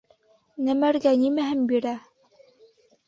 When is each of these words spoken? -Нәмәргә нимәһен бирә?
-Нәмәргә 0.69 1.13
нимәһен 1.25 1.63
бирә? 1.73 1.93